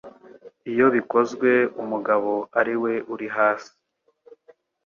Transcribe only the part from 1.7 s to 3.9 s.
umugabo ari we uri hasi